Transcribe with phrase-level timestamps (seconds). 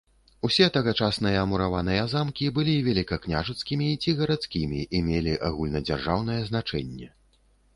[0.47, 7.07] Усе тагачасныя мураваныя замкі былі велікакняжацкімі ці гарадскімі і мелі агульнадзяржаўнае значэнне.